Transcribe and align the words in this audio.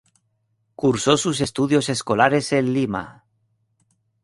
Cursó 0.73 1.15
sus 1.15 1.41
estudios 1.41 1.87
escolares 1.87 2.53
en 2.53 2.73
Lima. 2.73 3.25